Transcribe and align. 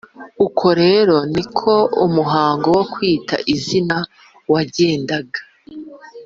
Uko 0.45 0.65
rero 0.81 1.15
ni 1.33 1.43
ko 1.57 1.73
umuhango 2.05 2.67
wo 2.77 2.83
kwita 2.93 3.35
izina 3.53 3.97
wagendaga 4.51 5.39